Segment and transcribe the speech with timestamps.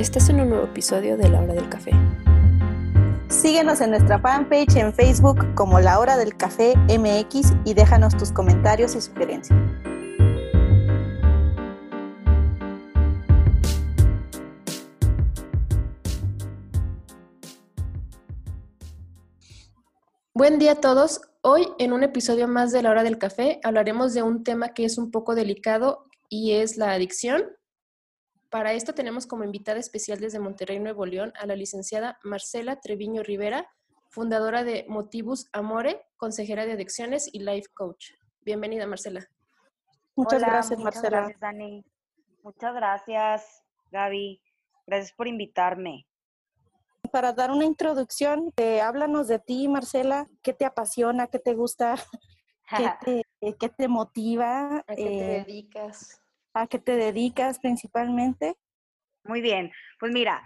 [0.00, 1.90] Estás en un nuevo episodio de La Hora del Café.
[3.28, 8.32] Síguenos en nuestra fanpage en Facebook como La Hora del Café MX y déjanos tus
[8.32, 9.58] comentarios y sugerencias.
[20.32, 21.20] Buen día a todos.
[21.42, 24.86] Hoy en un episodio más de La Hora del Café hablaremos de un tema que
[24.86, 27.42] es un poco delicado y es la adicción.
[28.50, 33.22] Para esto tenemos como invitada especial desde Monterrey, Nuevo León, a la licenciada Marcela Treviño
[33.22, 33.70] Rivera,
[34.08, 38.06] fundadora de Motivus Amore, consejera de adicciones y life coach.
[38.40, 39.24] Bienvenida, Marcela.
[40.16, 41.18] Muchas Hola, gracias, muchas Marcela.
[41.18, 41.84] gracias, Dani.
[42.42, 44.42] Muchas gracias, Gaby.
[44.84, 46.08] Gracias por invitarme.
[47.12, 50.28] Para dar una introducción, eh, háblanos de ti, Marcela.
[50.42, 51.28] ¿Qué te apasiona?
[51.28, 51.94] ¿Qué te gusta?
[52.76, 54.78] ¿Qué te, eh, qué te motiva?
[54.78, 56.19] ¿A qué te eh, dedicas?
[56.54, 58.56] ¿A qué te dedicas principalmente?
[59.24, 59.70] Muy bien.
[59.98, 60.42] Pues mira,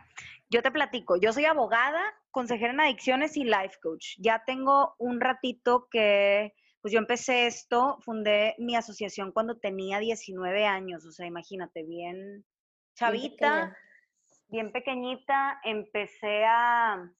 [0.50, 1.16] yo te platico.
[1.16, 4.16] Yo soy abogada, consejera en adicciones y life coach.
[4.18, 10.66] Ya tengo un ratito que, pues yo empecé esto, fundé mi asociación cuando tenía 19
[10.66, 11.06] años.
[11.06, 12.44] O sea, imagínate, bien
[12.94, 13.36] chavita.
[13.36, 13.76] pequeña.
[14.48, 17.10] bien pequeñita, empecé a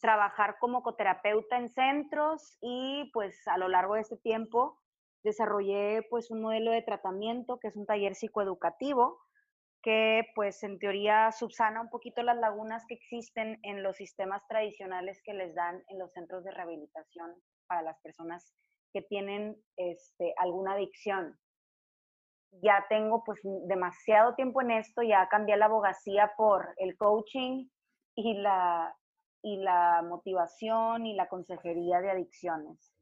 [0.00, 4.80] trabajar como coterapeuta en centros y pues a lo largo de este tiempo
[5.22, 9.18] desarrollé pues un modelo de tratamiento que es un taller psicoeducativo
[9.82, 15.20] que pues en teoría subsana un poquito las lagunas que existen en los sistemas tradicionales
[15.24, 17.34] que les dan en los centros de rehabilitación
[17.66, 18.54] para las personas
[18.92, 21.38] que tienen este, alguna adicción
[22.62, 27.68] ya tengo pues demasiado tiempo en esto, ya cambié la abogacía por el coaching
[28.16, 28.94] y la,
[29.42, 32.92] y la motivación y la consejería de adicciones.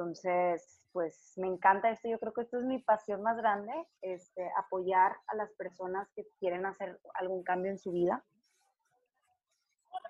[0.00, 3.70] Entonces, pues me encanta esto, yo creo que esto es mi pasión más grande,
[4.00, 8.24] este, apoyar a las personas que quieren hacer algún cambio en su vida.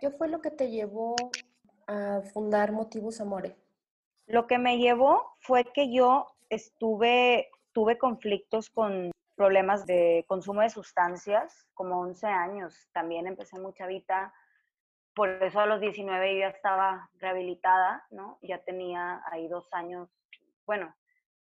[0.01, 1.17] ¿Qué fue lo que te llevó
[1.89, 3.57] a fundar Motivus Amore?
[4.27, 10.71] Lo que me llevó fue que yo estuve, tuve conflictos con problemas de consumo de
[10.71, 12.89] sustancias, como 11 años.
[12.93, 14.33] También empecé muy chavita,
[15.15, 18.39] por eso a los 19 yo ya estaba rehabilitada, ¿no?
[18.43, 20.09] Ya tenía ahí dos años,
[20.67, 20.95] bueno,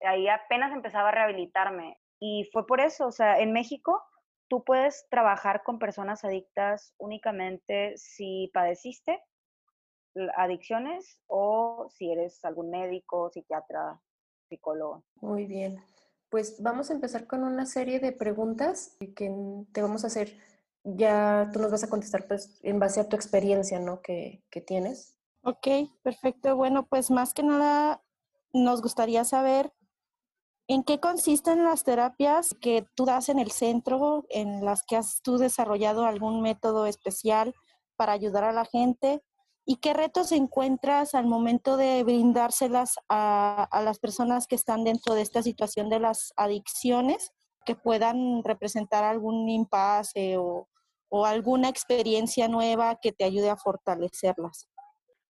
[0.01, 1.99] ahí apenas empezaba a rehabilitarme.
[2.19, 4.01] Y fue por eso, o sea, en México
[4.47, 9.23] tú puedes trabajar con personas adictas únicamente si padeciste
[10.37, 13.99] adicciones o si eres algún médico, psiquiatra,
[14.47, 15.03] psicólogo.
[15.15, 15.83] Muy bien.
[16.29, 19.33] Pues vamos a empezar con una serie de preguntas que
[19.73, 20.29] te vamos a hacer.
[20.85, 24.01] Ya tú nos vas a contestar pues en base a tu experiencia, ¿no?
[24.01, 25.17] Que, que tienes.
[25.43, 25.67] Ok,
[26.03, 26.55] perfecto.
[26.55, 28.01] Bueno, pues más que nada
[28.53, 29.73] nos gustaría saber
[30.67, 35.21] en qué consisten las terapias que tú das en el centro, en las que has
[35.21, 37.53] tú desarrollado algún método especial
[37.95, 39.21] para ayudar a la gente
[39.65, 45.15] y qué retos encuentras al momento de brindárselas a, a las personas que están dentro
[45.15, 47.31] de esta situación de las adicciones
[47.65, 50.67] que puedan representar algún impasse o,
[51.09, 54.69] o alguna experiencia nueva que te ayude a fortalecerlas.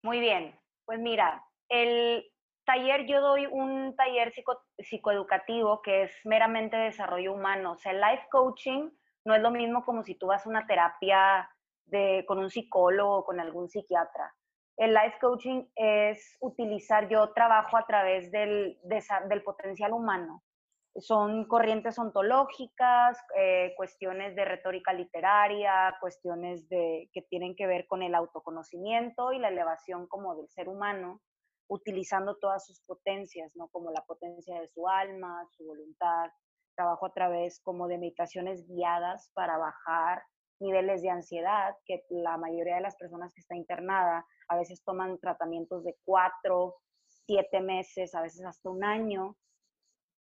[0.03, 2.25] Muy bien, pues mira, el
[2.65, 7.73] taller, yo doy un taller psico- psicoeducativo que es meramente desarrollo humano.
[7.73, 8.91] O sea, el life coaching
[9.25, 11.49] no es lo mismo como si tú vas a una terapia
[11.87, 14.35] de, con un psicólogo o con algún psiquiatra.
[14.77, 20.43] El life coaching es utilizar, yo trabajo a través del, del potencial humano.
[20.97, 28.03] Son corrientes ontológicas, eh, cuestiones de retórica literaria, cuestiones de, que tienen que ver con
[28.03, 31.23] el autoconocimiento y la elevación como del ser humano,
[31.69, 33.69] utilizando todas sus potencias, ¿no?
[33.69, 36.31] Como la potencia de su alma, su voluntad.
[36.77, 40.23] Trabajo a través como de meditaciones guiadas para bajar
[40.61, 45.19] niveles de ansiedad, que la mayoría de las personas que está internada a veces toman
[45.19, 46.77] tratamientos de cuatro,
[47.09, 49.37] siete meses, a veces hasta un año,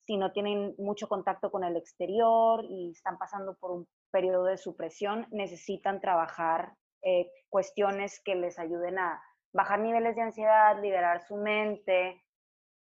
[0.08, 4.56] si no tienen mucho contacto con el exterior y están pasando por un periodo de
[4.56, 6.72] supresión, necesitan trabajar
[7.02, 9.22] eh, cuestiones que les ayuden a
[9.52, 12.22] bajar niveles de ansiedad, liberar su mente.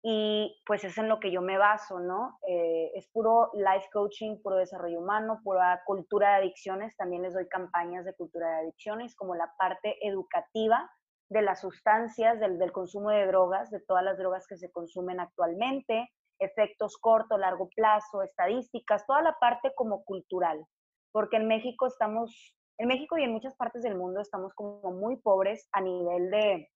[0.04, 2.38] Y pues es en lo que yo me baso, ¿no?
[2.46, 6.96] Eh, es puro life coaching, puro desarrollo humano, pura cultura de adicciones.
[6.96, 10.88] También les doy campañas de cultura de adicciones, como la parte educativa
[11.28, 15.18] de las sustancias, del, del consumo de drogas, de todas las drogas que se consumen
[15.18, 16.08] actualmente,
[16.40, 20.64] efectos corto, largo plazo, estadísticas, toda la parte como cultural,
[21.12, 25.16] porque en México estamos, en México y en muchas partes del mundo estamos como muy
[25.16, 26.70] pobres a nivel de,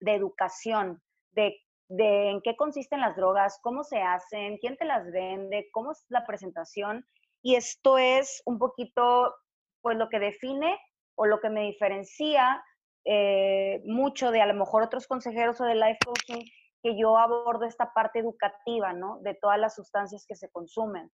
[0.00, 1.00] de educación,
[1.32, 1.56] de,
[1.88, 6.04] de en qué consisten las drogas, cómo se hacen, quién te las vende, cómo es
[6.08, 7.06] la presentación.
[7.42, 9.34] Y esto es un poquito
[9.82, 10.78] pues lo que define
[11.14, 12.64] o lo que me diferencia
[13.04, 16.42] eh, mucho de a lo mejor otros consejeros o de life coaching,
[16.84, 19.18] que yo abordo esta parte educativa, ¿no?
[19.22, 21.10] De todas las sustancias que se consumen.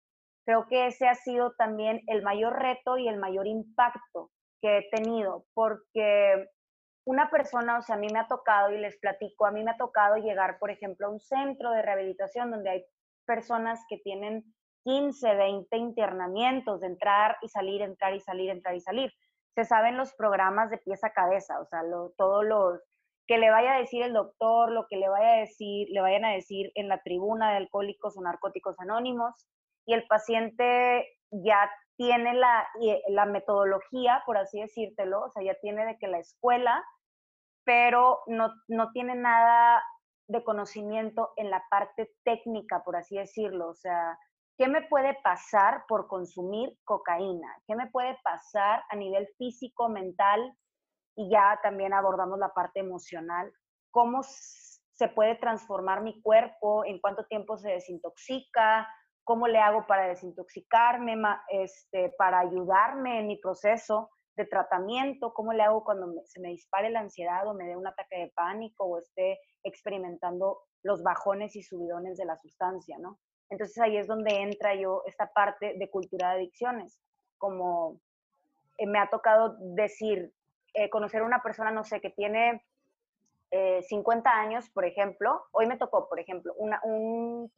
[0.46, 4.30] Creo que ese ha sido también el mayor reto y el mayor impacto
[4.62, 6.48] que he tenido, porque
[7.04, 9.72] una persona, o sea, a mí me ha tocado, y les platico, a mí me
[9.72, 12.86] ha tocado llegar, por ejemplo, a un centro de rehabilitación donde hay
[13.26, 14.44] personas que tienen
[14.84, 19.12] 15, 20 internamientos de entrar y salir, entrar y salir, entrar y salir.
[19.56, 21.82] Se saben los programas de pieza a cabeza, o sea,
[22.18, 22.80] todos los
[23.28, 26.26] que le vaya a decir el doctor, lo que le vaya a decir, le vayan
[26.26, 29.34] a decir en la tribuna de alcohólicos o narcóticos anónimos,
[29.86, 32.68] y el paciente ya tiene la,
[33.10, 36.84] la metodología, por así decírtelo, o sea, ya tiene de que la escuela
[37.66, 39.84] pero no, no tiene nada
[40.28, 43.70] de conocimiento en la parte técnica, por así decirlo.
[43.70, 44.18] O sea,
[44.58, 47.48] ¿qué me puede pasar por consumir cocaína?
[47.68, 50.56] ¿Qué me puede pasar a nivel físico, mental?
[51.16, 53.52] Y ya también abordamos la parte emocional.
[53.92, 56.86] ¿Cómo se puede transformar mi cuerpo?
[56.86, 58.88] ¿En cuánto tiempo se desintoxica?
[59.24, 61.16] ¿Cómo le hago para desintoxicarme?
[61.50, 66.90] Este, para ayudarme en mi proceso de tratamiento, cómo le hago cuando se me dispare
[66.90, 71.64] la ansiedad o me dé un ataque de pánico o esté experimentando los bajones y
[71.64, 73.18] subidones de la sustancia, ¿no?
[73.50, 77.00] Entonces ahí es donde entra yo esta parte de cultura de adicciones,
[77.38, 78.00] como
[78.78, 80.34] eh, me ha tocado decir,
[80.76, 82.64] eh, conocer a una persona, no sé, que tiene
[83.88, 87.52] 50 eh, años, por ejemplo, hoy me tocó, por ejemplo, un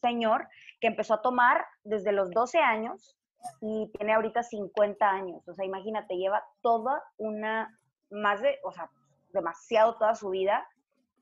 [0.00, 0.48] señor
[0.80, 3.16] que empezó a tomar desde los 12 años
[3.60, 5.48] y tiene ahorita 50 años.
[5.48, 7.78] O sea, imagínate, lleva toda una,
[8.10, 8.90] más de, o sea,
[9.32, 10.66] demasiado toda su vida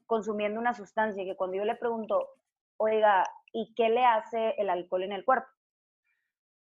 [0.07, 2.31] consumiendo una sustancia que cuando yo le pregunto,
[2.79, 5.49] oiga, ¿y qué le hace el alcohol en el cuerpo?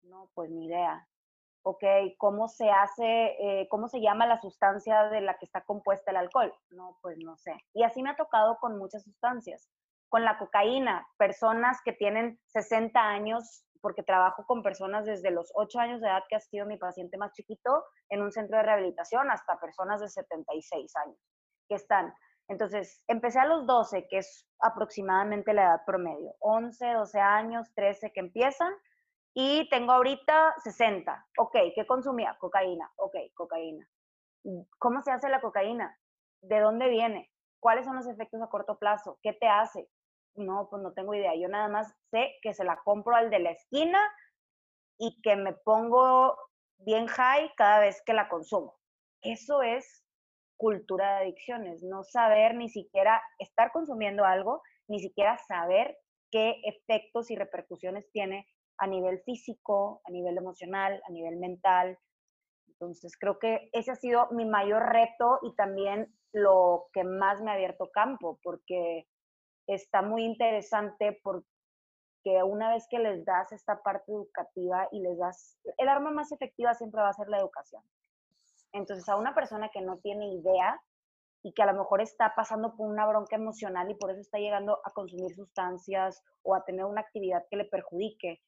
[0.03, 1.07] No, pues ni idea.
[1.67, 1.83] Ok,
[2.19, 6.17] ¿cómo se hace, eh, cómo se llama la sustancia de la que está compuesta el
[6.17, 6.53] alcohol?
[6.69, 7.55] No, pues no sé.
[7.73, 9.67] Y así me ha tocado con muchas sustancias.
[10.07, 15.79] Con la cocaína, personas que tienen 60 años porque trabajo con personas desde los 8
[15.79, 19.31] años de edad, que ha sido mi paciente más chiquito, en un centro de rehabilitación,
[19.31, 21.19] hasta personas de 76 años
[21.67, 22.13] que están.
[22.47, 26.35] Entonces, empecé a los 12, que es aproximadamente la edad promedio.
[26.39, 28.71] 11, 12 años, 13 que empiezan.
[29.35, 31.27] Y tengo ahorita 60.
[31.37, 32.35] Ok, ¿qué consumía?
[32.39, 32.91] Cocaína.
[32.95, 33.87] Ok, cocaína.
[34.79, 35.99] ¿Cómo se hace la cocaína?
[36.41, 37.31] ¿De dónde viene?
[37.59, 39.19] ¿Cuáles son los efectos a corto plazo?
[39.21, 39.89] ¿Qué te hace?
[40.35, 41.35] no, pues no tengo idea.
[41.35, 43.99] Yo nada más sé que se la compro al de la esquina
[44.97, 46.37] y que me pongo
[46.77, 48.77] bien high cada vez que la consumo.
[49.21, 50.03] Eso es
[50.57, 55.97] cultura de adicciones, no saber ni siquiera estar consumiendo algo, ni siquiera saber
[56.31, 58.47] qué efectos y repercusiones tiene
[58.77, 61.97] a nivel físico, a nivel emocional, a nivel mental.
[62.67, 67.51] Entonces, creo que ese ha sido mi mayor reto y también lo que más me
[67.51, 69.07] ha abierto campo, porque
[69.67, 71.45] está muy interesante porque
[72.43, 76.73] una vez que les das esta parte educativa y les das, el arma más efectiva
[76.73, 77.83] siempre va a ser la educación.
[78.73, 80.81] Entonces, a una persona que no tiene idea
[81.43, 84.39] y que a lo mejor está pasando por una bronca emocional y por eso está
[84.39, 88.41] llegando a consumir sustancias o a tener una actividad que le perjudique,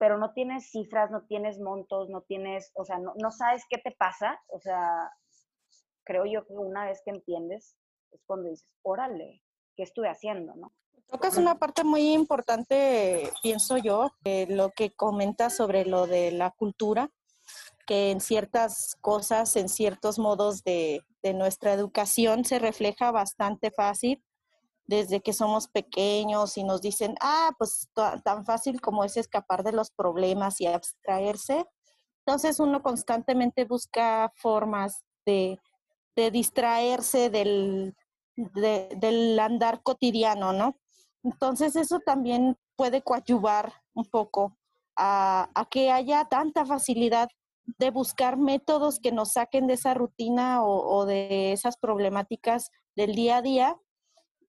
[0.00, 3.76] pero no tienes cifras, no tienes montos, no tienes, o sea, no, no sabes qué
[3.76, 5.12] te pasa, o sea,
[6.04, 7.76] creo yo que una vez que entiendes
[8.10, 9.42] es cuando dices, órale,
[9.82, 10.72] estuve haciendo, ¿no?
[11.22, 14.12] es una parte muy importante, pienso yo,
[14.48, 17.10] lo que comenta sobre lo de la cultura,
[17.86, 24.22] que en ciertas cosas, en ciertos modos de, de nuestra educación se refleja bastante fácil
[24.90, 29.70] desde que somos pequeños y nos dicen, ah, pues tan fácil como es escapar de
[29.70, 31.64] los problemas y abstraerse.
[32.26, 35.60] Entonces uno constantemente busca formas de,
[36.16, 37.94] de distraerse del,
[38.34, 40.74] del andar cotidiano, ¿no?
[41.22, 44.58] Entonces eso también puede coadyuvar un poco
[44.96, 47.28] a, que haya tanta facilidad
[47.78, 53.36] de buscar métodos que nos saquen de esa rutina o, de esas problemáticas del día
[53.36, 53.76] a día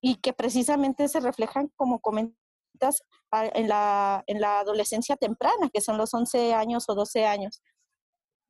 [0.02, 5.98] y que precisamente se reflejan, como comentas, en la, en la adolescencia temprana, que son
[5.98, 7.62] los 11 años o 12 años,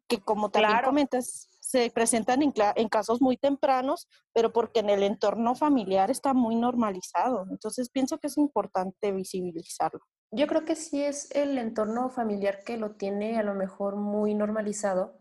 [0.07, 5.03] que como también comentas, se presentan en, en, casos muy tempranos, pero porque en el
[5.03, 7.45] entorno familiar está muy normalizado.
[7.49, 10.01] Entonces pienso que es importante visibilizarlo.
[10.31, 14.33] Yo creo que sí es el entorno familiar que lo tiene a lo mejor muy
[14.33, 15.17] normalizado,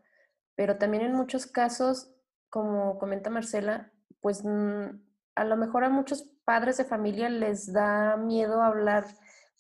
[0.56, 2.12] pero también en muchos casos,
[2.49, 8.16] como comenta Marcela, pues mm, a lo mejor a muchos padres de familia les da
[8.16, 9.04] miedo hablar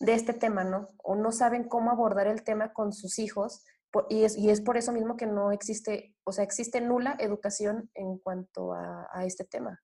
[0.00, 0.88] de este tema, ¿no?
[0.98, 3.64] O no saben cómo abordar el tema con sus hijos
[4.08, 7.90] y, es, y es por eso mismo que no existe, o sea, existe nula educación
[7.94, 9.80] en cuanto a, este tema.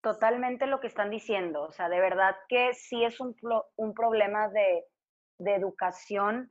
[0.00, 3.34] Totalmente lo que están diciendo, o sea, de verdad que sí es un,
[3.76, 4.84] un problema de,
[5.38, 6.50] de educación.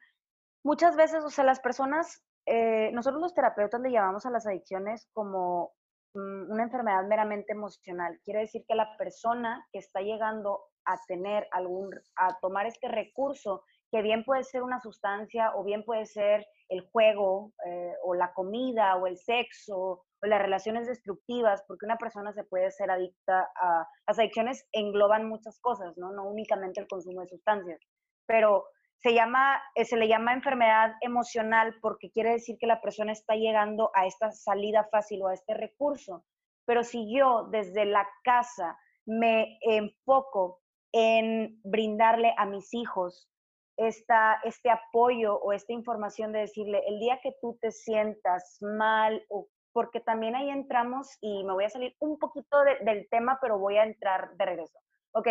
[0.64, 5.10] Muchas veces, o sea, las personas, eh, nosotros los terapeutas le llamamos a las adicciones
[5.14, 5.74] como
[6.16, 8.20] una enfermedad meramente emocional.
[8.24, 13.64] Quiere decir que la persona que está llegando a tener algún, a tomar este recurso,
[13.92, 18.34] que bien puede ser una sustancia o bien puede ser el juego eh, o la
[18.34, 23.50] comida o el sexo o las relaciones destructivas, porque una persona se puede ser adicta
[23.56, 23.88] a...
[24.08, 26.12] Las adicciones engloban muchas cosas, ¿no?
[26.12, 27.80] No únicamente el consumo de sustancias,
[28.26, 28.66] pero
[29.02, 33.36] se, llama, eh, se le llama enfermedad emocional porque quiere decir que la persona está
[33.36, 36.26] llegando a esta salida fácil o a este recurso.
[36.66, 40.62] Pero si yo desde la casa me enfoco
[40.92, 43.30] en brindarle a mis hijos
[43.78, 49.24] esta, este apoyo o esta información de decirle, el día que tú te sientas mal,
[49.30, 53.60] o, porque también ahí entramos y me voy a salir un poquito del tema, pero
[53.60, 54.80] voy a entrar de regreso.
[55.12, 55.28] Ok,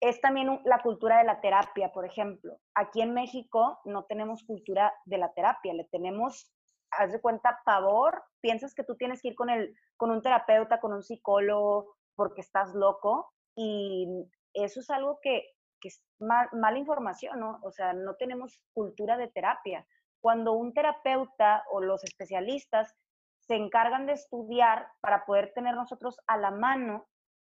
[0.00, 2.58] es también la cultura de la terapia, por ejemplo.
[2.74, 6.52] Aquí en México no tenemos cultura de la terapia, le tenemos,
[6.90, 10.80] haz de cuenta, pavor, piensas que tú tienes que ir con, el, con un terapeuta,
[10.80, 14.06] con un psicólogo, porque estás loco, y
[14.52, 15.44] eso es algo que,
[15.82, 17.60] es mala información, ¿no?
[17.62, 19.86] O sea, no tenemos cultura de terapia.
[20.20, 22.92] Cuando un terapeuta o los especialistas
[23.38, 27.06] se encargan de estudiar para poder tener nosotros a la mano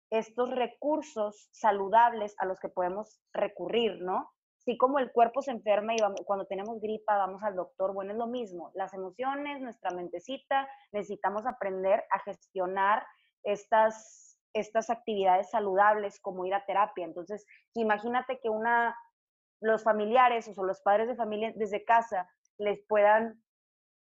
[0.10, 4.32] estos recursos saludables a los que podemos recurrir, ¿no?
[4.68, 8.18] Si como el cuerpo se enferma y cuando tenemos gripa vamos al doctor, bueno, es
[8.18, 8.72] lo mismo.
[8.74, 13.06] Las emociones, nuestra mentecita, necesitamos aprender a gestionar
[13.44, 17.06] estas, estas actividades saludables como ir a terapia.
[17.06, 17.46] Entonces,
[17.76, 18.94] imagínate que una,
[19.62, 23.42] los familiares o los padres de familia desde casa les puedan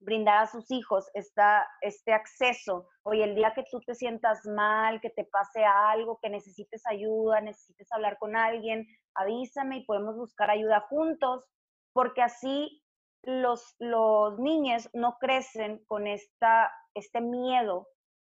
[0.03, 2.87] brindar a sus hijos esta, este acceso.
[3.03, 7.41] Oye, el día que tú te sientas mal, que te pase algo, que necesites ayuda,
[7.41, 11.45] necesites hablar con alguien, avísame y podemos buscar ayuda juntos,
[11.93, 12.83] porque así
[13.23, 17.87] los, los niños no crecen con esta, este miedo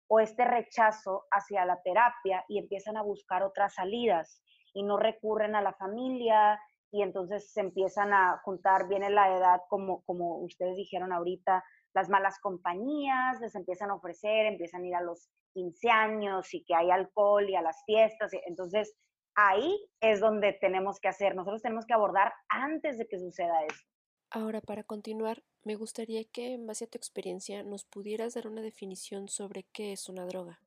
[0.08, 5.56] o este rechazo hacia la terapia y empiezan a buscar otras salidas y no recurren
[5.56, 6.60] a la familia,
[6.92, 12.10] y entonces se empiezan a juntar, viene la edad, como, como ustedes dijeron ahorita, las
[12.10, 16.76] malas compañías, les empiezan a ofrecer, empiezan a ir a los 15 años y que
[16.76, 18.32] hay alcohol y a las fiestas.
[18.46, 18.96] Entonces,
[19.36, 23.86] ahí es donde tenemos que hacer, nosotros tenemos que abordar antes de que suceda eso.
[24.30, 28.62] Ahora, para continuar, me gustaría que en base a tu experiencia nos pudieras dar una
[28.62, 30.60] definición sobre qué es una droga.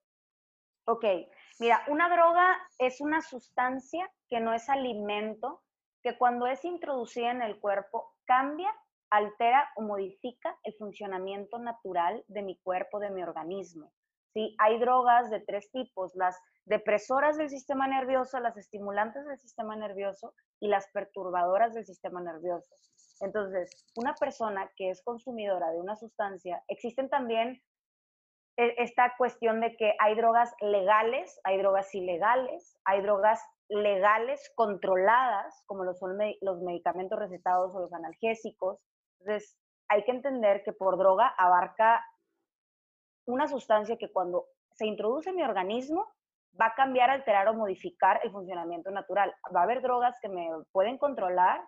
[0.86, 1.04] Ok,
[1.58, 5.62] mira, una droga es una sustancia que no es alimento,
[6.04, 8.70] que cuando es introducida en el cuerpo cambia,
[9.10, 13.90] altera o modifica el funcionamiento natural de mi cuerpo, de mi organismo.
[14.34, 14.54] ¿sí?
[14.58, 20.34] Hay drogas de tres tipos, las depresoras del sistema nervioso, las estimulantes del sistema nervioso
[20.60, 22.74] y las perturbadoras del sistema nervioso.
[23.20, 27.62] Entonces, una persona que es consumidora de una sustancia, existen también
[28.56, 35.84] esta cuestión de que hay drogas legales, hay drogas ilegales, hay drogas legales controladas, como
[35.84, 38.78] lo son los medicamentos recetados o los analgésicos.
[39.18, 39.58] Entonces,
[39.88, 42.04] hay que entender que por droga abarca
[43.26, 46.12] una sustancia que cuando se introduce en mi organismo
[46.60, 49.34] va a cambiar, alterar o modificar el funcionamiento natural.
[49.54, 51.60] Va a haber drogas que me pueden controlar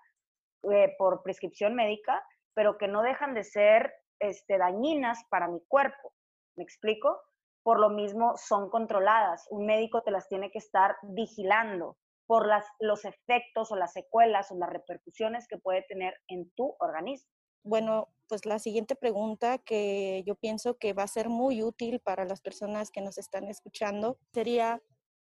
[0.71, 2.23] eh, por prescripción médica,
[2.55, 6.13] pero que no dejan de ser este, dañinas para mi cuerpo.
[6.57, 7.21] ¿Me explico?
[7.67, 9.49] por lo mismo son controladas.
[9.51, 11.97] Un médico te las tiene que estar vigilando
[12.29, 16.77] por las, los efectos o las secuelas o las repercusiones que puede tener en tu
[16.79, 17.29] organismo.
[17.65, 22.25] Bueno, pues la siguiente pregunta que yo pienso que va a ser muy útil para
[22.25, 24.81] las personas que nos están escuchando sería,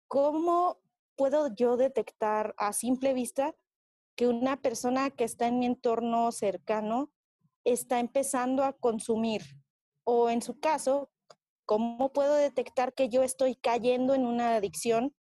[0.07, 0.79] ¿cómo
[1.17, 3.53] puedo yo detectar a simple vista
[4.15, 7.11] que una persona que está en mi entorno cercano
[7.65, 9.41] está empezando a consumir?
[10.03, 11.11] O en su caso,
[11.71, 15.15] ¿Cómo puedo detectar que yo estoy cayendo en una adicción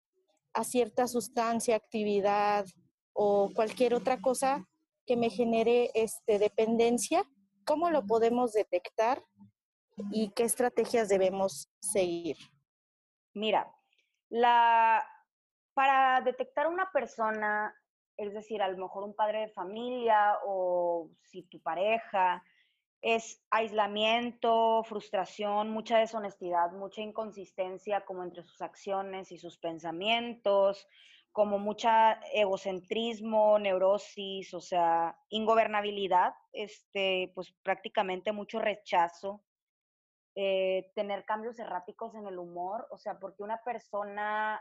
[0.54, 2.64] a cierta sustancia, actividad
[3.12, 4.64] o cualquier otra cosa
[5.04, 7.22] que me genere este, dependencia?
[7.66, 9.22] ¿Cómo lo podemos detectar
[10.10, 12.38] y qué estrategias debemos seguir?
[13.34, 13.70] Mira,
[14.30, 15.06] la,
[15.74, 17.74] para detectar una persona,
[18.16, 22.42] es decir, a lo mejor un padre de familia o si tu pareja
[23.00, 30.86] es aislamiento, frustración, mucha deshonestidad, mucha inconsistencia como entre sus acciones y sus pensamientos,
[31.32, 39.44] como mucha egocentrismo, neurosis, o sea, ingobernabilidad, este, pues prácticamente mucho rechazo,
[40.34, 44.60] eh, tener cambios erráticos en el humor, o sea, porque una persona,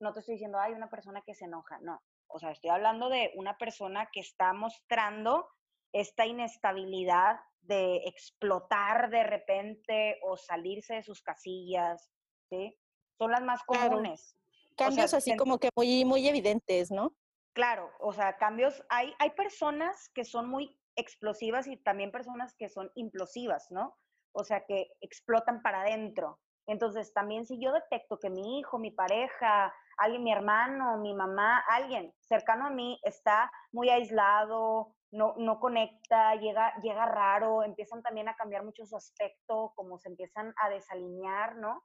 [0.00, 3.10] no te estoy diciendo, hay una persona que se enoja, no, o sea, estoy hablando
[3.10, 5.48] de una persona que está mostrando
[5.92, 12.10] esta inestabilidad de explotar de repente o salirse de sus casillas,
[12.48, 12.74] ¿sí?
[13.18, 14.36] Son las más comunes.
[14.76, 17.14] Cambios así como que muy, muy evidentes, ¿no?
[17.52, 22.68] Claro, o sea, cambios, hay, hay personas que son muy explosivas y también personas que
[22.68, 23.96] son implosivas, ¿no?
[24.32, 26.40] O sea, que explotan para adentro.
[26.66, 31.64] Entonces, también si yo detecto que mi hijo, mi pareja, alguien, mi hermano, mi mamá,
[31.68, 38.28] alguien cercano a mí está muy aislado, no, no conecta, llega, llega raro, empiezan también
[38.28, 41.84] a cambiar mucho su aspecto, como se empiezan a desalinear, ¿no?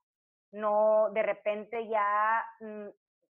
[0.52, 2.88] No, de repente ya mm,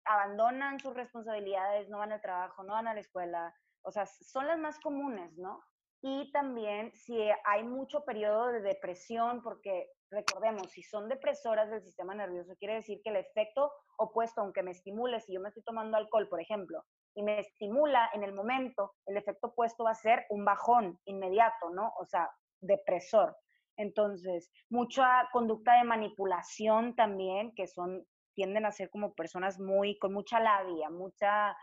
[0.05, 4.47] abandonan sus responsabilidades, no van al trabajo, no van a la escuela, o sea, son
[4.47, 5.63] las más comunes, ¿no?
[6.01, 12.13] Y también si hay mucho periodo de depresión, porque recordemos, si son depresoras del sistema
[12.13, 15.97] nervioso, quiere decir que el efecto opuesto, aunque me estimule, si yo me estoy tomando
[15.97, 16.83] alcohol, por ejemplo,
[17.15, 21.69] y me estimula en el momento, el efecto opuesto va a ser un bajón inmediato,
[21.69, 21.93] ¿no?
[21.97, 22.29] O sea,
[22.59, 23.37] depresor.
[23.77, 30.13] Entonces, mucha conducta de manipulación también, que son, tienden a ser como personas muy, con
[30.13, 31.55] mucha labia, mucha,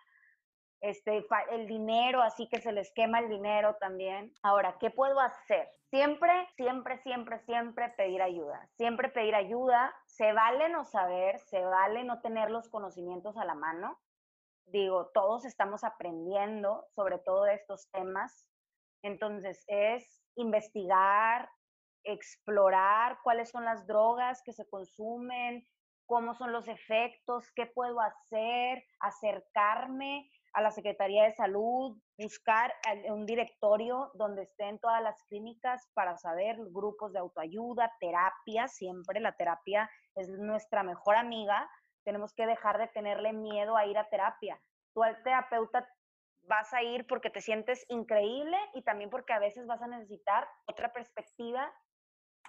[0.80, 4.32] este, el dinero, así que se les quema el dinero también.
[4.42, 5.68] Ahora, ¿qué puedo hacer?
[5.90, 8.68] Siempre, siempre, siempre, siempre pedir ayuda.
[8.76, 9.94] Siempre pedir ayuda.
[10.06, 13.98] Se vale no saber, se vale no tener los conocimientos a la mano
[14.66, 18.46] digo, todos estamos aprendiendo sobre todo estos temas.
[19.02, 21.48] Entonces, es investigar,
[22.04, 25.66] explorar cuáles son las drogas que se consumen,
[26.06, 32.74] cómo son los efectos, qué puedo hacer, acercarme a la Secretaría de Salud, buscar
[33.08, 39.34] un directorio donde estén todas las clínicas para saber grupos de autoayuda, terapia, siempre la
[39.34, 41.68] terapia es nuestra mejor amiga
[42.04, 44.60] tenemos que dejar de tenerle miedo a ir a terapia.
[44.94, 45.88] Tú al terapeuta
[46.42, 50.46] vas a ir porque te sientes increíble y también porque a veces vas a necesitar
[50.66, 51.72] otra perspectiva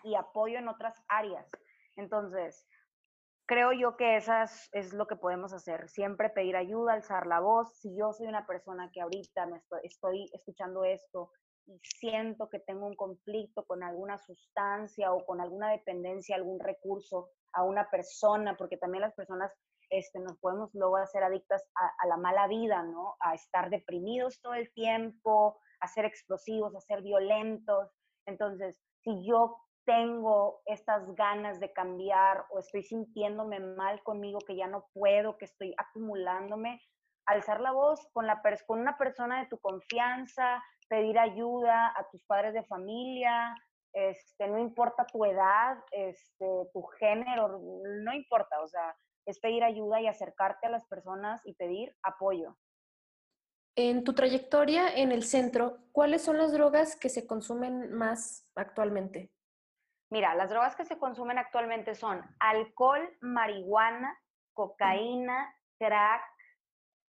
[0.03, 1.47] y apoyo en otras áreas.
[1.95, 2.67] Entonces,
[3.45, 5.89] creo yo que esas es lo que podemos hacer.
[5.89, 7.77] Siempre pedir ayuda, alzar la voz.
[7.79, 11.31] Si yo soy una persona que ahorita me estoy, estoy escuchando esto
[11.65, 17.29] y siento que tengo un conflicto con alguna sustancia o con alguna dependencia, algún recurso,
[17.53, 19.51] a una persona, porque también las personas
[19.89, 23.15] este, nos podemos luego hacer adictas a, la mala vida, ¿no?
[23.19, 27.91] A estar deprimidos todo el tiempo, a ser explosivos, a ser violentos.
[28.25, 34.67] Entonces, si yo tengo estas ganas de cambiar o estoy sintiéndome mal conmigo, que ya
[34.67, 36.81] no puedo, que estoy acumulándome,
[37.25, 42.23] alzar la voz con, la con una persona de tu confianza, pedir ayuda a tus
[42.25, 43.55] padres de familia,
[43.93, 47.60] este, no importa tu edad, este, tu género,
[48.03, 52.58] no importa, o sea, es pedir ayuda y acercarte a las personas y pedir apoyo.
[53.75, 59.32] En tu trayectoria en el centro, ¿cuáles son las drogas que se consumen más actualmente?
[60.12, 64.15] Mira, las drogas que se consumen actualmente son alcohol, marihuana,
[64.53, 66.21] cocaína, crack,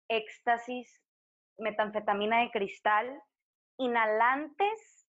[0.08, 1.02] éxtasis,
[1.58, 3.24] metanfetamina de cristal,
[3.78, 5.01] inhalantes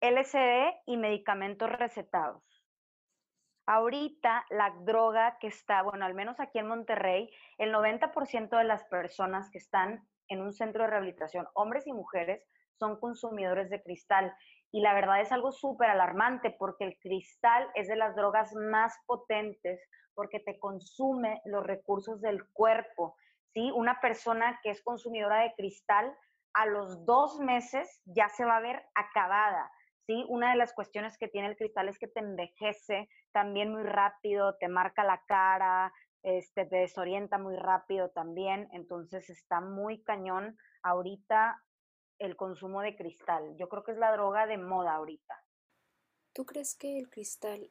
[0.00, 2.42] LSD y medicamentos recetados.
[3.66, 8.84] Ahorita la droga que está, bueno, al menos aquí en Monterrey, el 90% de las
[8.84, 12.42] personas que están en un centro de rehabilitación, hombres y mujeres,
[12.78, 14.34] son consumidores de cristal.
[14.72, 18.96] Y la verdad es algo súper alarmante porque el cristal es de las drogas más
[19.06, 19.80] potentes
[20.14, 23.16] porque te consume los recursos del cuerpo.
[23.52, 23.70] ¿sí?
[23.74, 26.16] Una persona que es consumidora de cristal
[26.54, 29.70] a los dos meses ya se va a ver acabada.
[30.10, 30.24] ¿Sí?
[30.28, 34.56] Una de las cuestiones que tiene el cristal es que te envejece también muy rápido,
[34.56, 35.92] te marca la cara,
[36.24, 41.62] este, te desorienta muy rápido también, entonces está muy cañón ahorita
[42.18, 43.54] el consumo de cristal.
[43.56, 45.44] Yo creo que es la droga de moda ahorita.
[46.32, 47.70] ¿Tú crees que el cristal,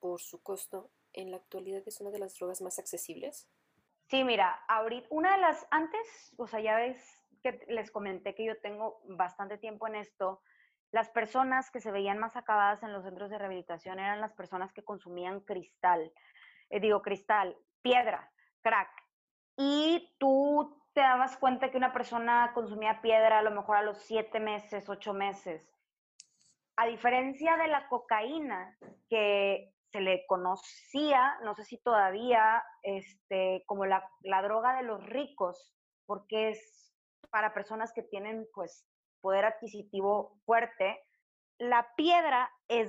[0.00, 3.48] por su costo, en la actualidad es una de las drogas más accesibles?
[4.08, 6.98] Sí, mira, ahorita, una de las, antes, o sea, ya ves
[7.44, 10.42] que les comenté que yo tengo bastante tiempo en esto,
[10.92, 14.72] las personas que se veían más acabadas en los centros de rehabilitación eran las personas
[14.72, 16.12] que consumían cristal,
[16.70, 18.30] eh, digo cristal, piedra,
[18.62, 18.90] crack.
[19.56, 23.98] Y tú te dabas cuenta que una persona consumía piedra a lo mejor a los
[23.98, 25.68] siete meses, ocho meses.
[26.76, 28.76] A diferencia de la cocaína,
[29.08, 35.04] que se le conocía, no sé si todavía, este, como la, la droga de los
[35.04, 35.74] ricos,
[36.06, 36.94] porque es
[37.30, 38.86] para personas que tienen pues
[39.26, 41.02] poder adquisitivo fuerte.
[41.58, 42.88] La piedra es,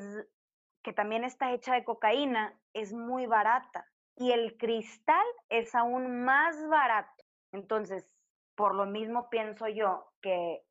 [0.84, 6.56] que también está hecha de cocaína, es muy barata y el cristal es aún más
[6.70, 7.24] barato.
[7.52, 8.06] Entonces,
[8.54, 10.62] por lo mismo pienso yo que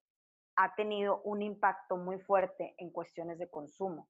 [0.55, 4.09] ha tenido un impacto muy fuerte en cuestiones de consumo.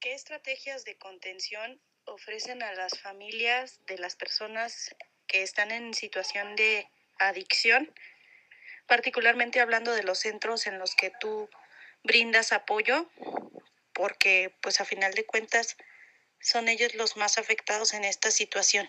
[0.00, 4.92] ¿Qué estrategias de contención ofrecen a las familias de las personas
[5.28, 6.88] que están en situación de
[7.20, 7.88] adicción,
[8.92, 11.48] particularmente hablando de los centros en los que tú
[12.04, 13.06] brindas apoyo,
[13.94, 15.78] porque pues a final de cuentas
[16.40, 18.86] son ellos los más afectados en esta situación.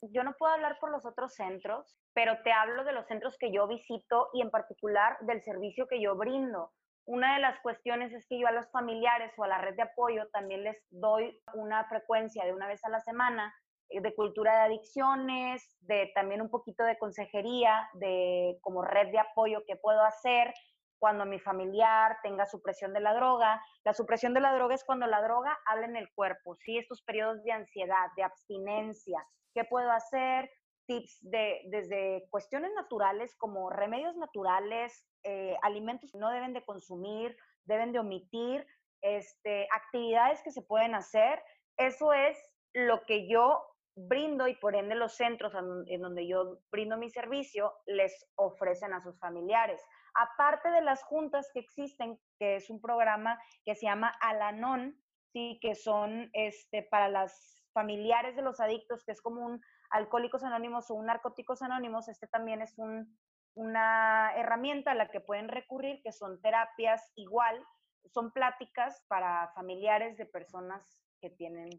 [0.00, 3.52] Yo no puedo hablar por los otros centros, pero te hablo de los centros que
[3.52, 6.72] yo visito y en particular del servicio que yo brindo.
[7.04, 9.82] Una de las cuestiones es que yo a los familiares o a la red de
[9.82, 13.54] apoyo también les doy una frecuencia de una vez a la semana
[13.90, 19.64] de cultura de adicciones, de también un poquito de consejería, de como red de apoyo
[19.66, 20.54] que puedo hacer
[21.00, 23.60] cuando mi familiar tenga supresión de la droga.
[23.84, 26.78] La supresión de la droga es cuando la droga habla en el cuerpo, ¿sí?
[26.78, 29.26] Estos periodos de ansiedad, de abstinencia.
[29.54, 30.50] ¿Qué puedo hacer?
[30.86, 37.36] Tips de, desde cuestiones naturales como remedios naturales, eh, alimentos que no deben de consumir,
[37.64, 38.66] deben de omitir,
[39.00, 41.42] este, actividades que se pueden hacer.
[41.78, 42.36] Eso es
[42.74, 43.58] lo que yo
[44.08, 45.52] brindo y por ende los centros
[45.86, 49.82] en donde yo brindo mi servicio les ofrecen a sus familiares.
[50.14, 54.96] Aparte de las juntas que existen, que es un programa que se llama Alanon,
[55.32, 59.60] sí, que son este, para las familiares de los adictos, que es como un
[59.90, 63.16] alcohólicos anónimos o un narcóticos anónimos, este también es un,
[63.54, 67.64] una herramienta a la que pueden recurrir, que son terapias igual,
[68.12, 71.70] son pláticas para familiares de personas que tienen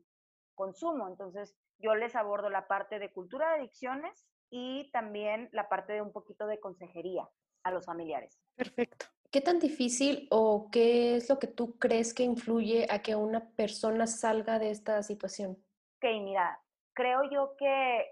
[0.55, 1.07] consumo.
[1.07, 6.01] Entonces, yo les abordo la parte de cultura de adicciones y también la parte de
[6.01, 7.27] un poquito de consejería
[7.63, 8.39] a los familiares.
[8.55, 9.05] Perfecto.
[9.31, 13.49] ¿Qué tan difícil o qué es lo que tú crees que influye a que una
[13.51, 15.51] persona salga de esta situación?
[15.51, 16.61] Ok, mira,
[16.93, 18.11] creo yo que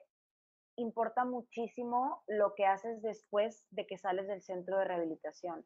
[0.78, 5.66] importa muchísimo lo que haces después de que sales del centro de rehabilitación.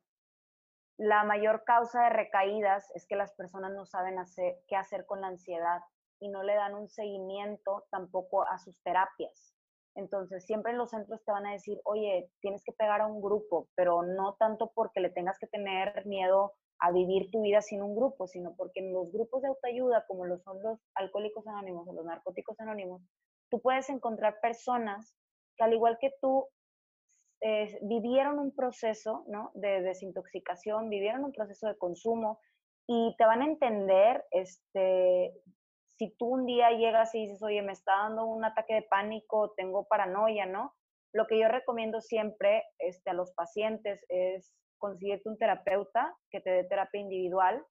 [0.97, 5.21] La mayor causa de recaídas es que las personas no saben hacer, qué hacer con
[5.21, 5.81] la ansiedad
[6.19, 9.53] y no le dan un seguimiento tampoco a sus terapias.
[9.95, 13.21] Entonces, siempre en los centros te van a decir, oye, tienes que pegar a un
[13.21, 17.81] grupo, pero no tanto porque le tengas que tener miedo a vivir tu vida sin
[17.81, 21.87] un grupo, sino porque en los grupos de autoayuda, como lo son los alcohólicos anónimos
[21.87, 23.01] o los narcóticos anónimos,
[23.49, 25.15] tú puedes encontrar personas
[25.55, 26.47] que al igual que tú
[27.41, 29.51] eh, vivieron un proceso ¿no?
[29.53, 32.39] de desintoxicación, vivieron un proceso de consumo
[32.87, 35.33] y te van a entender este,
[35.97, 39.53] si tú un día llegas y dices, oye, me está dando un ataque de pánico,
[39.55, 40.73] tengo paranoia, ¿no?
[41.13, 46.49] Lo que yo recomiendo siempre este, a los pacientes es conseguirte un terapeuta que te
[46.49, 47.63] dé terapia individual,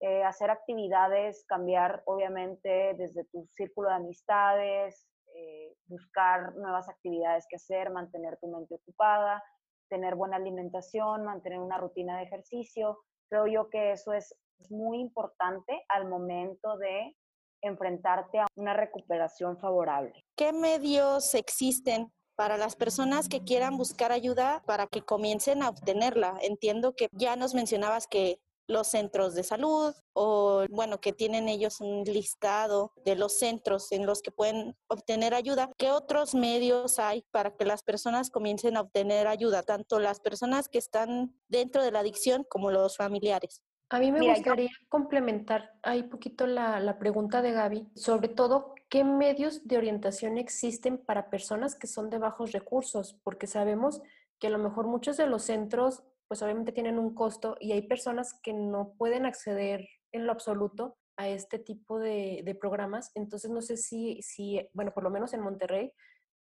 [0.00, 7.56] eh, hacer actividades, cambiar obviamente desde tu círculo de amistades, eh, buscar nuevas actividades que
[7.56, 9.42] hacer, mantener tu mente ocupada,
[9.88, 12.98] tener buena alimentación, mantener una rutina de ejercicio.
[13.28, 14.36] Creo yo que eso es
[14.70, 17.16] muy importante al momento de
[17.62, 20.24] enfrentarte a una recuperación favorable.
[20.36, 26.38] ¿Qué medios existen para las personas que quieran buscar ayuda para que comiencen a obtenerla?
[26.42, 31.80] Entiendo que ya nos mencionabas que los centros de salud o bueno, que tienen ellos
[31.80, 35.70] un listado de los centros en los que pueden obtener ayuda.
[35.76, 40.68] ¿Qué otros medios hay para que las personas comiencen a obtener ayuda, tanto las personas
[40.68, 43.62] que están dentro de la adicción como los familiares?
[43.92, 49.04] A mí me gustaría complementar ahí poquito la, la, pregunta de Gaby, sobre todo, ¿qué
[49.04, 53.20] medios de orientación existen para personas que son de bajos recursos?
[53.22, 54.00] Porque sabemos
[54.38, 57.82] que a lo mejor muchos de los centros, pues obviamente tienen un costo y hay
[57.82, 63.10] personas que no pueden acceder en lo absoluto a este tipo de, de programas.
[63.14, 65.92] Entonces, no sé si, si, bueno, por lo menos en Monterrey,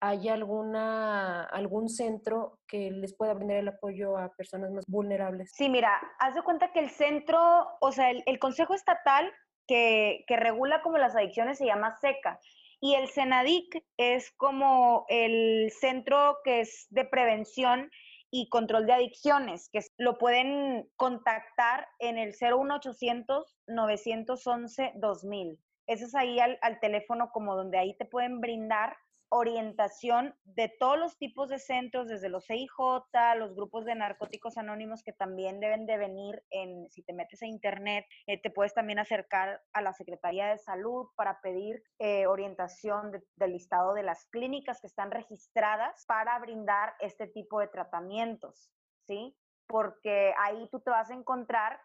[0.04, 5.52] ¿Hay alguna, algún centro que les pueda brindar el apoyo a personas más vulnerables?
[5.54, 9.32] Sí, mira, haz de cuenta que el centro, o sea, el, Consejo Estatal
[9.68, 12.40] que, que, regula como las adicciones se llama SECA
[12.80, 17.92] y el CENADIC es como el centro que es de prevención
[18.32, 25.60] y control de adicciones, que lo pueden contactar en el 01800 911 2000.
[25.86, 28.98] Ese es ahí al, al teléfono como donde ahí te pueden brindar
[29.32, 32.70] orientación de todos los tipos de centros, desde los CIJ,
[33.38, 37.48] los grupos de narcóticos anónimos que también deben de venir en, si te metes a
[37.48, 43.12] internet, eh, te puedes también acercar a la Secretaría de Salud para pedir eh, orientación
[43.38, 48.70] del listado de las clínicas que están registradas para brindar este tipo de tratamientos,
[49.08, 49.38] ¿sí?
[49.66, 51.80] Porque ahí tú te vas a encontrar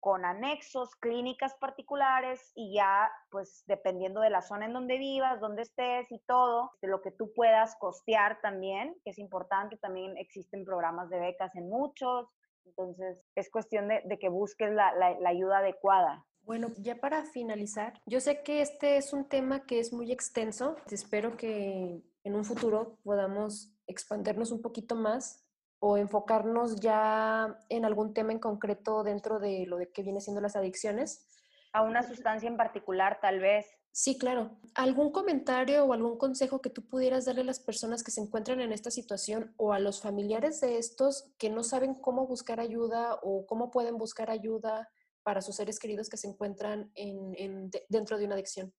[0.00, 5.62] con anexos, clínicas particulares y ya, pues dependiendo de la zona en donde vivas, donde
[5.62, 10.64] estés y todo, de lo que tú puedas costear también, que es importante, también existen
[10.64, 12.28] programas de becas en muchos,
[12.64, 16.24] entonces es cuestión de, que busques la, la ayuda adecuada.
[16.42, 20.76] Bueno, ya para finalizar, yo sé que este es un tema que es muy extenso,
[20.90, 25.44] espero que en un futuro podamos expandernos un poquito más
[25.80, 30.40] o enfocarnos ya en algún tema en concreto dentro de lo de que viene siendo
[30.40, 31.26] las adicciones.
[31.72, 33.66] A una sustancia en particular, tal vez.
[33.92, 34.52] Sí, claro.
[34.74, 38.60] ¿Algún comentario o algún consejo que tú pudieras darle a las personas que se encuentran
[38.60, 43.18] en esta situación o a los familiares de estos que no saben cómo buscar ayuda
[43.22, 44.88] o cómo pueden buscar ayuda
[45.22, 48.72] para sus seres queridos que se encuentran en, dentro de una adicción?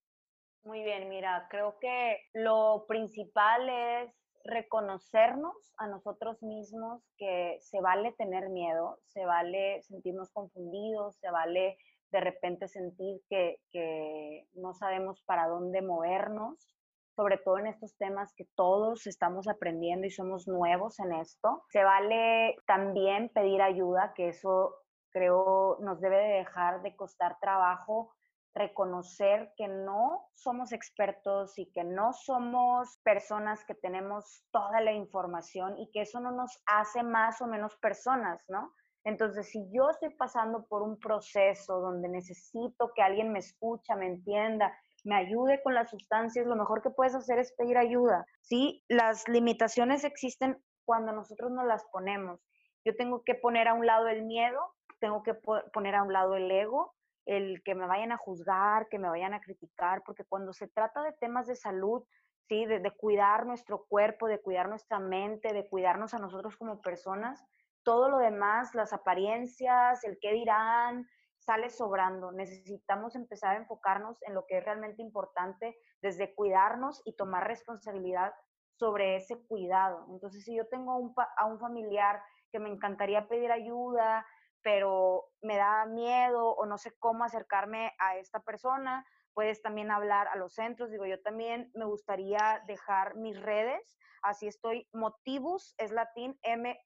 [0.64, 8.14] Muy bien, mira, creo que lo principal es reconocernos a nosotros mismos que se vale
[8.14, 11.78] tener miedo, se vale sentirnos confundidos, se vale
[12.12, 16.76] de repente sentir que, que no sabemos para dónde movernos,
[17.16, 21.64] sobre todo en estos temas que todos estamos aprendiendo y somos nuevos en esto.
[21.70, 24.74] Se vale también pedir ayuda, que eso
[25.12, 28.14] creo nos debe de dejar de costar trabajo
[28.54, 35.78] reconocer que no somos expertos y que no somos personas que tenemos toda la información
[35.78, 38.74] y que eso no nos hace más o menos personas, ¿no?
[39.06, 44.08] Entonces, si yo estoy pasando por un proceso donde necesito que alguien me escucha, me
[44.08, 44.74] entienda,
[45.06, 48.26] me ayude con las sustancias, lo mejor que puedes hacer es pedir ayuda.
[48.42, 52.42] Sí, las limitaciones existen cuando nosotros nos las ponemos.
[52.86, 54.60] Yo tengo que poner a un lado el miedo,
[55.00, 55.34] tengo que
[55.74, 56.94] poner a un lado el ego,
[57.30, 61.04] el que me vayan a juzgar, que me vayan a criticar, porque cuando se trata
[61.04, 62.04] de temas de salud,
[62.48, 62.66] ¿sí?
[62.66, 67.46] De, cuidar nuestro cuerpo, de cuidar nuestra mente, de cuidarnos a nosotros como personas,
[67.84, 72.32] todo lo demás, las apariencias, el qué dirán, sale sobrando.
[72.32, 78.34] Necesitamos empezar a enfocarnos en lo que es realmente importante, desde cuidarnos y tomar responsabilidad
[78.74, 80.08] sobre ese cuidado.
[80.10, 84.26] Entonces, si yo tengo a un familiar que me encantaría pedir ayuda,
[84.62, 90.28] pero me da miedo o no sé cómo acercarme a esta persona, puedes también hablar
[90.28, 90.92] a los centros.
[90.92, 93.98] Digo, yo también me gustaría dejar mis redes.
[94.22, 96.80] Así estoy, Motivus, es latín, M-O-T-I-V-U-S,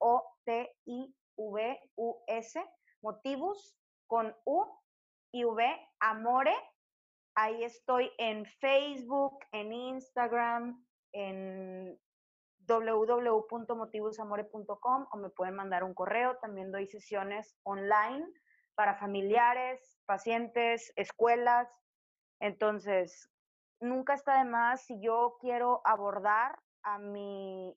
[3.02, 3.76] Motivus
[4.08, 4.66] con U
[5.32, 6.56] y V, Amore.
[7.36, 12.00] Ahí estoy en Facebook, en Instagram, en
[12.68, 16.38] www.motivosamore.com o me pueden mandar un correo.
[16.42, 18.26] También doy sesiones online
[18.76, 21.68] para familiares, pacientes, escuelas.
[22.40, 23.30] Entonces,
[23.80, 27.76] nunca está de más si yo quiero abordar a mi,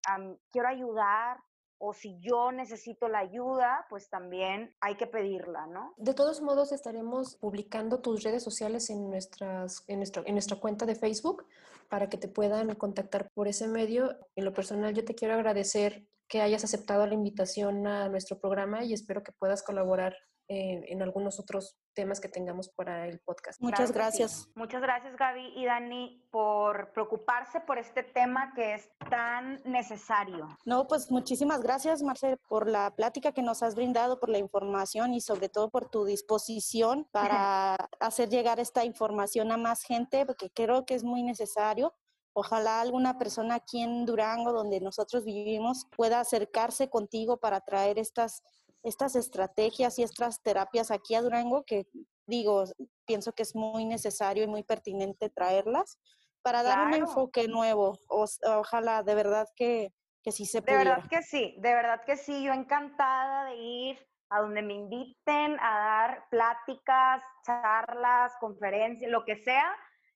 [0.51, 1.39] quiero ayudar
[1.79, 5.93] o si yo necesito la ayuda, pues también hay que pedirla, ¿no?
[5.99, 10.87] De todos modos, estaremos publicando tus redes sociales en, nuestras, en, nuestro, en nuestra cuenta
[10.87, 11.47] de Facebook
[11.89, 14.17] para que te puedan contactar por ese medio.
[14.35, 18.85] En lo personal, yo te quiero agradecer que hayas aceptado la invitación a nuestro programa
[18.85, 20.17] y espero que puedas colaborar
[20.49, 23.61] en algunos otros temas que tengamos para el podcast.
[23.61, 24.49] Muchas gracias.
[24.55, 30.47] Muchas gracias Gaby y Dani por preocuparse por este tema que es tan necesario.
[30.65, 35.15] No, pues muchísimas gracias Marcel por la plática que nos has brindado, por la información
[35.15, 40.51] y sobre todo por tu disposición para hacer llegar esta información a más gente, porque
[40.51, 41.95] creo que es muy necesario.
[42.35, 48.43] Ojalá alguna persona aquí en Durango, donde nosotros vivimos, pueda acercarse contigo para traer estas
[48.87, 51.89] estas estrategias y estas terapias aquí a Durango que
[52.27, 52.65] digo,
[53.05, 55.99] pienso que es muy necesario y muy pertinente traerlas
[56.43, 57.99] para dar un enfoque nuevo.
[58.09, 60.79] ojalá, de verdad que, que sí se pudiera.
[60.79, 62.45] De verdad que sí, de verdad que sí.
[62.45, 69.37] Yo encantada de ir a donde me inviten a dar pláticas, charlas, conferencias, lo que
[69.43, 69.73] sea,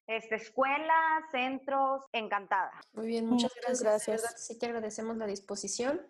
[0.06, 2.72] este, escuelas, centros, encantada.
[2.92, 4.22] Muy bien, muchas, gracias.
[4.22, 4.46] gracias.
[4.46, 6.00] Sí te agradecemos la disposición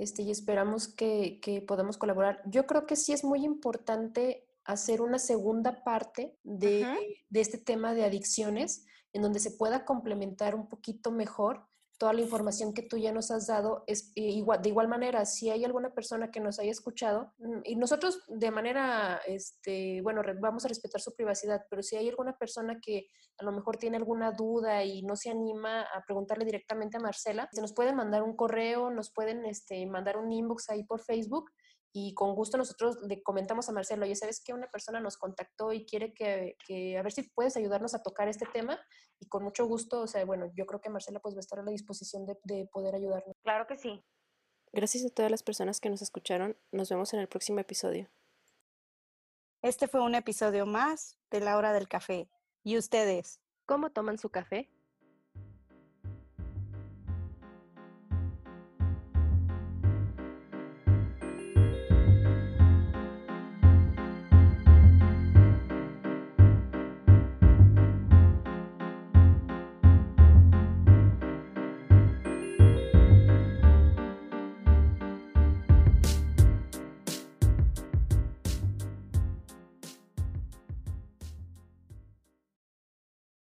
[0.00, 2.42] este, y esperamos que, que podamos colaborar.
[2.46, 6.86] Yo creo que sí es muy importante hacer una segunda parte de,
[7.28, 11.66] de, este tema de adicciones, en donde se pueda complementar un poquito mejor
[12.00, 13.84] toda la información que tú ya nos has dado.
[13.86, 17.76] Es igual, de igual manera, si hay alguna persona que nos haya escuchado, mm, y
[17.76, 22.80] nosotros de manera, este, bueno, vamos a respetar su privacidad, pero si hay alguna persona
[22.80, 23.08] que
[23.38, 27.50] a lo mejor tiene alguna duda y no se anima a preguntarle directamente a Marcela,
[27.52, 31.50] se nos pueden mandar un correo, nos pueden este, mandar un inbox ahí por Facebook
[31.92, 35.72] y con gusto nosotros le comentamos a Marcelo, oye, ¿sabes que una persona nos contactó
[35.74, 38.78] y quiere que, que, a ver si puedes ayudarnos a tocar este tema?
[39.20, 41.58] Y con mucho gusto, o sea, bueno, yo creo que Marcela pues va a estar
[41.58, 43.36] a la disposición de, de poder ayudarnos.
[43.42, 44.02] Claro que sí.
[44.72, 46.56] Gracias a todas las personas que nos escucharon.
[46.72, 48.08] Nos vemos en el próximo episodio.
[49.62, 52.30] Este fue un episodio más de La Hora del Café.
[52.62, 53.40] ¿Y ustedes?
[53.66, 54.70] ¿Cómo toman su café?